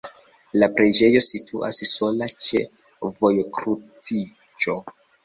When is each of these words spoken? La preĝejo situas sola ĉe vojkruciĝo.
La 0.61 0.67
preĝejo 0.77 1.19
situas 1.25 1.81
sola 1.89 2.29
ĉe 2.45 2.63
vojkruciĝo. 3.19 4.77